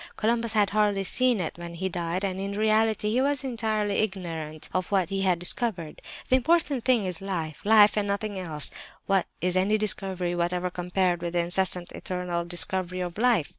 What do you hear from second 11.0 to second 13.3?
with the incessant, eternal discovery of